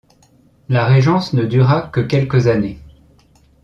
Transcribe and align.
La 0.67 0.85
régence 0.85 1.31
ne 1.33 1.45
dura 1.45 1.83
que 1.93 1.99
quelques 2.01 2.47
années. 2.47 2.79